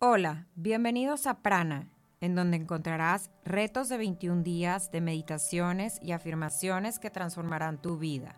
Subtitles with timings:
[0.00, 1.88] Hola, bienvenidos a Prana,
[2.20, 8.34] en donde encontrarás retos de 21 días de meditaciones y afirmaciones que transformarán tu vida.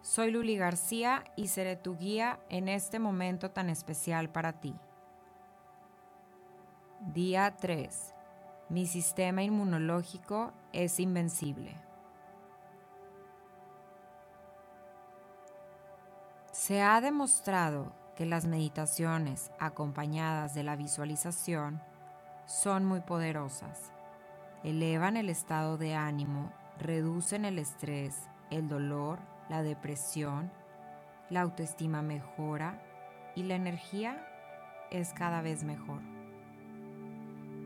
[0.00, 4.74] Soy Luli García y seré tu guía en este momento tan especial para ti.
[7.12, 8.14] Día 3.
[8.70, 11.76] Mi sistema inmunológico es invencible.
[16.50, 21.80] Se ha demostrado que las meditaciones acompañadas de la visualización
[22.46, 23.92] son muy poderosas.
[24.64, 30.50] Elevan el estado de ánimo, reducen el estrés, el dolor, la depresión,
[31.30, 32.82] la autoestima mejora
[33.36, 34.26] y la energía
[34.90, 36.00] es cada vez mejor.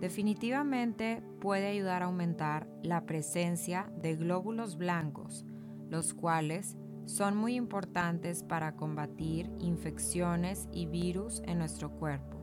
[0.03, 5.47] Definitivamente puede ayudar a aumentar la presencia de glóbulos blancos,
[5.89, 12.39] los cuales son muy importantes para combatir infecciones y virus en nuestro cuerpo.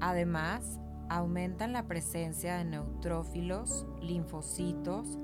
[0.00, 5.18] Además, aumentan la presencia de neutrófilos, linfocitos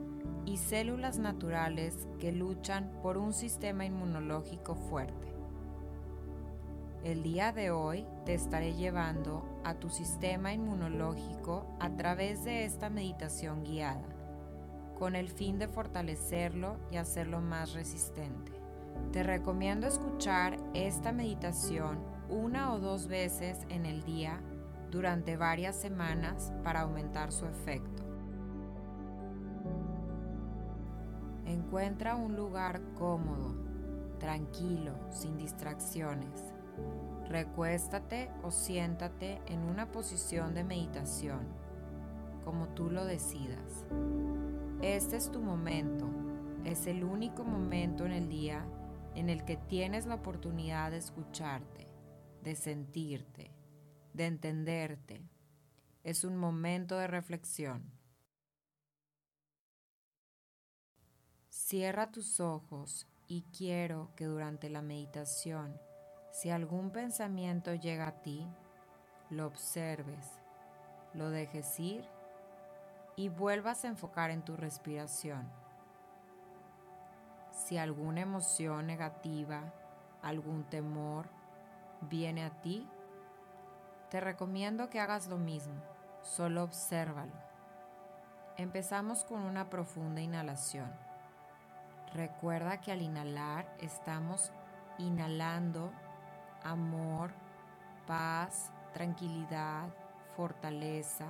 [0.45, 5.33] y células naturales que luchan por un sistema inmunológico fuerte.
[7.05, 12.91] El día de hoy te estaré llevando a tu sistema inmunológico a través de esta
[12.91, 14.16] meditación guiada,
[14.99, 18.53] con el fin de fortalecerlo y hacerlo más resistente.
[19.13, 24.41] Te recomiendo escuchar esta meditación una o dos veces en el día
[24.91, 28.03] durante varias semanas para aumentar su efecto.
[31.45, 33.55] Encuentra un lugar cómodo,
[34.19, 36.57] tranquilo, sin distracciones
[37.29, 41.41] Recuéstate o siéntate en una posición de meditación,
[42.45, 43.85] como tú lo decidas.
[44.83, 46.07] Este es tu momento,
[46.65, 48.63] es el único momento en el día
[49.15, 51.89] en el que tienes la oportunidad de escucharte,
[52.43, 53.51] de sentirte,
[54.13, 55.23] de entenderte.
[56.05, 57.91] Es un momento de reflexión.
[61.49, 65.81] Cierra tus ojos y quiero que durante la meditación
[66.33, 68.47] si algún pensamiento llega a ti,
[69.31, 70.39] lo observes,
[71.15, 72.16] lo dejes ir
[73.17, 75.49] y vuelvas a enfocar en tu respiración.
[77.51, 79.73] Si alguna emoción negativa,
[80.23, 81.27] algún temor
[82.03, 82.87] viene a ti,
[84.11, 85.75] te recomiendo que hagas lo mismo,
[86.23, 87.33] solo obsérvalo.
[88.59, 90.91] Empezamos con una profunda inhalación.
[92.15, 94.53] Recuerda que al inhalar estamos
[94.99, 95.91] inhalando
[96.63, 97.33] amor,
[98.07, 99.89] paz, tranquilidad,
[100.37, 101.27] fortaleza,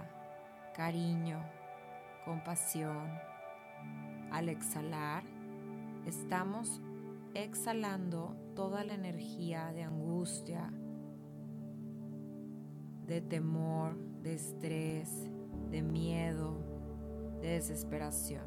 [0.74, 1.42] cariño,
[2.26, 3.09] compasión.
[4.31, 5.22] Al exhalar,
[6.04, 6.82] estamos
[7.32, 10.70] exhalando toda la energía de angustia,
[13.06, 15.31] de temor, de estrés,
[15.70, 16.59] de miedo,
[17.41, 18.44] de desesperación.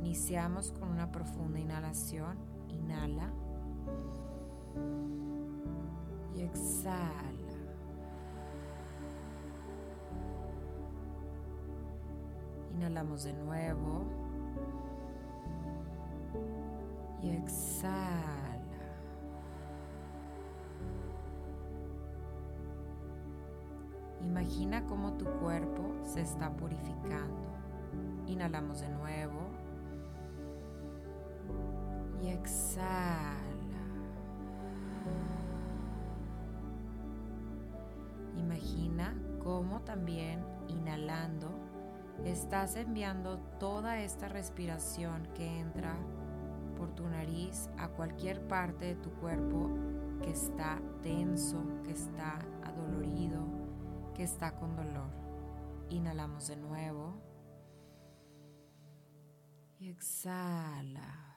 [0.00, 2.38] Iniciamos con una profunda inhalación.
[2.68, 3.32] Inhala
[6.40, 7.37] exhala.
[12.78, 14.04] Inhalamos de nuevo
[17.20, 18.62] y exhala.
[24.22, 27.48] Imagina cómo tu cuerpo se está purificando.
[28.28, 29.40] Inhalamos de nuevo
[32.22, 33.34] y exhala.
[38.36, 41.67] Imagina cómo también inhalando
[42.24, 45.96] estás enviando toda esta respiración que entra
[46.76, 49.70] por tu nariz a cualquier parte de tu cuerpo
[50.22, 53.44] que está tenso, que está adolorido,
[54.14, 55.10] que está con dolor.
[55.90, 57.20] Inhalamos de nuevo
[59.78, 61.36] y exhala.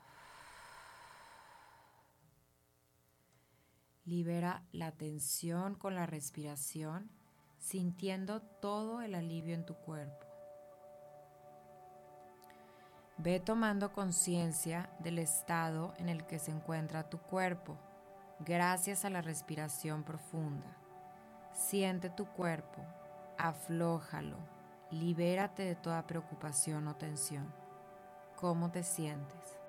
[4.03, 7.11] Libera la tensión con la respiración,
[7.59, 10.30] sintiendo todo el alivio en tu cuerpo.
[13.23, 17.77] Ve tomando conciencia del estado en el que se encuentra tu cuerpo
[18.39, 20.77] gracias a la respiración profunda.
[21.53, 22.81] Siente tu cuerpo,
[23.37, 24.37] aflójalo,
[24.89, 27.53] libérate de toda preocupación o tensión.
[28.37, 29.59] ¿Cómo te sientes?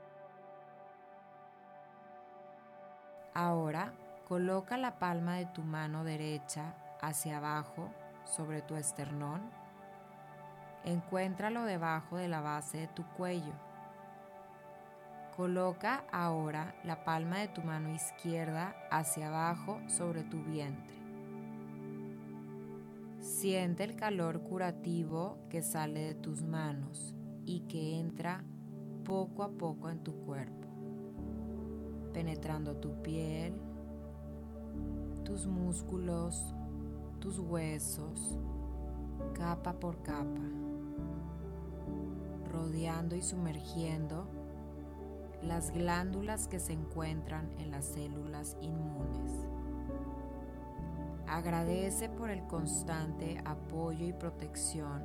[3.34, 3.92] Ahora
[4.32, 7.90] Coloca la palma de tu mano derecha hacia abajo
[8.24, 9.42] sobre tu esternón.
[10.84, 13.52] Encuéntralo debajo de la base de tu cuello.
[15.36, 20.96] Coloca ahora la palma de tu mano izquierda hacia abajo sobre tu vientre.
[23.20, 27.14] Siente el calor curativo que sale de tus manos
[27.44, 28.44] y que entra
[29.04, 30.68] poco a poco en tu cuerpo,
[32.12, 33.54] penetrando tu piel,
[35.24, 36.54] tus músculos,
[37.20, 38.38] tus huesos,
[39.34, 40.42] capa por capa,
[42.52, 44.26] rodeando y sumergiendo
[45.42, 49.32] las glándulas que se encuentran en las células inmunes.
[51.26, 55.02] Agradece por el constante apoyo y protección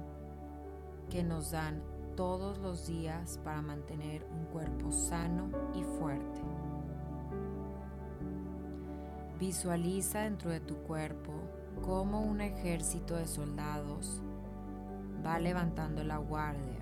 [1.10, 1.82] que nos dan
[2.16, 6.42] todos los días para mantener un cuerpo sano y fuerte.
[9.40, 11.32] Visualiza dentro de tu cuerpo
[11.84, 14.22] cómo un ejército de soldados
[15.26, 16.76] va levantando la guardia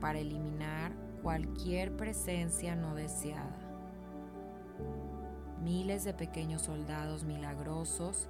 [0.00, 0.92] para eliminar
[1.22, 3.70] cualquier presencia no deseada
[5.62, 8.28] miles de pequeños soldados milagrosos,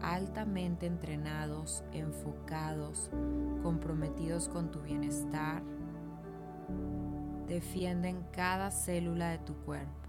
[0.00, 3.10] altamente entrenados, enfocados,
[3.62, 5.62] comprometidos con tu bienestar,
[7.46, 10.08] defienden cada célula de tu cuerpo.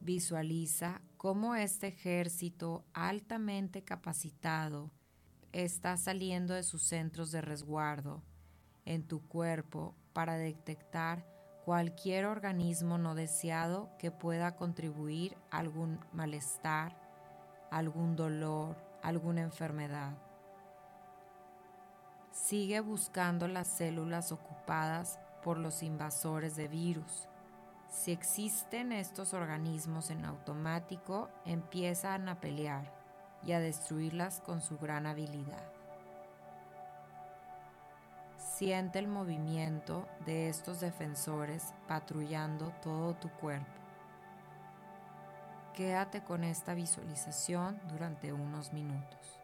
[0.00, 4.90] Visualiza cómo este ejército altamente capacitado
[5.52, 8.22] está saliendo de sus centros de resguardo
[8.84, 11.24] en tu cuerpo para detectar
[11.64, 16.96] cualquier organismo no deseado que pueda contribuir a algún malestar,
[17.70, 20.16] algún dolor, alguna enfermedad.
[22.32, 27.28] Sigue buscando las células ocupadas por los invasores de virus.
[27.88, 32.92] Si existen estos organismos en automático, empiezan a pelear
[33.44, 35.79] y a destruirlas con su gran habilidad.
[38.60, 43.72] Siente el movimiento de estos defensores patrullando todo tu cuerpo.
[45.72, 49.39] Quédate con esta visualización durante unos minutos.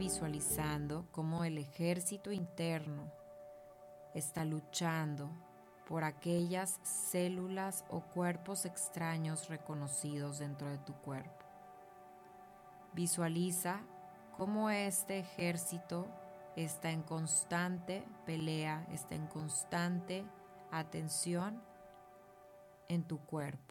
[0.00, 3.12] Visualizando cómo el ejército interno
[4.14, 5.30] está luchando
[5.86, 11.44] por aquellas células o cuerpos extraños reconocidos dentro de tu cuerpo.
[12.94, 13.82] Visualiza
[14.38, 16.06] cómo este ejército
[16.56, 20.24] está en constante pelea, está en constante
[20.70, 21.62] atención
[22.88, 23.69] en tu cuerpo.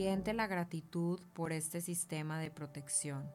[0.00, 3.30] Siente la gratitud por este sistema de protección,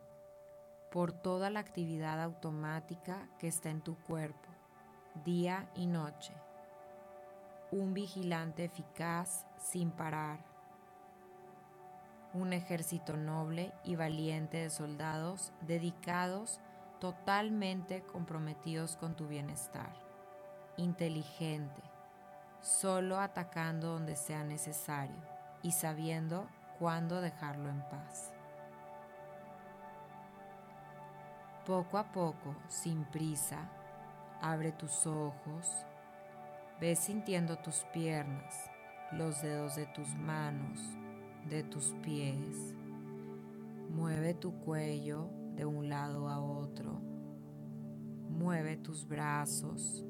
[0.91, 4.49] por toda la actividad automática que está en tu cuerpo,
[5.23, 6.33] día y noche.
[7.71, 10.43] Un vigilante eficaz sin parar.
[12.33, 16.59] Un ejército noble y valiente de soldados dedicados
[16.99, 19.93] totalmente comprometidos con tu bienestar.
[20.77, 21.83] Inteligente,
[22.59, 25.34] solo atacando donde sea necesario
[25.65, 26.45] y sabiendo
[26.77, 28.31] cuándo dejarlo en paz.
[31.65, 33.67] Poco a poco, sin prisa,
[34.43, 35.87] abre tus ojos,
[36.79, 38.69] ve sintiendo tus piernas,
[39.11, 40.79] los dedos de tus manos,
[41.49, 42.75] de tus pies.
[43.89, 47.01] Mueve tu cuello de un lado a otro.
[48.29, 50.05] Mueve tus brazos.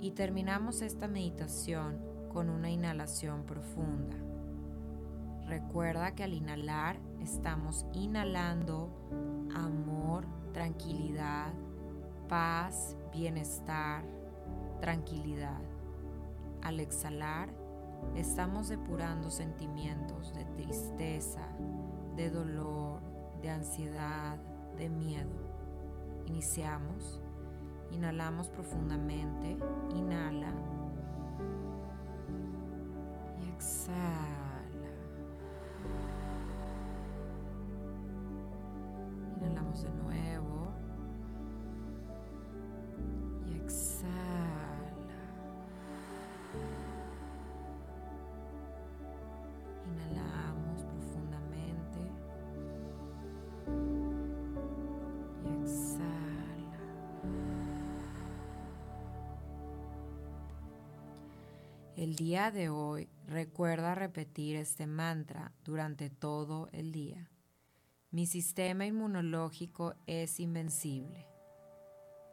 [0.00, 4.16] Y terminamos esta meditación con una inhalación profunda
[5.50, 8.88] Recuerda que al inhalar estamos inhalando
[9.52, 11.52] amor, tranquilidad,
[12.28, 14.04] paz, bienestar,
[14.80, 15.60] tranquilidad.
[16.62, 17.48] Al exhalar
[18.14, 21.48] estamos depurando sentimientos de tristeza,
[22.14, 23.00] de dolor,
[23.42, 24.36] de ansiedad,
[24.78, 25.34] de miedo.
[26.26, 27.20] Iniciamos.
[27.90, 29.56] Inhalamos profundamente.
[29.96, 30.54] Inhala.
[33.60, 34.90] Exhala.
[39.36, 40.72] Inhalamos de nuevo.
[43.46, 45.20] Y exhala.
[49.90, 52.00] Inhalamos profundamente.
[55.44, 56.80] Y exhala.
[61.96, 67.30] El día de hoy recuerda repetir este mantra durante todo el día.
[68.10, 71.28] Mi sistema inmunológico es invencible.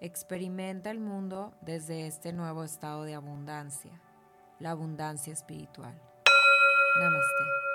[0.02, 4.02] Experimenta el mundo desde este nuevo estado de abundancia,
[4.60, 6.02] la abundancia espiritual.
[7.00, 7.67] Namaste.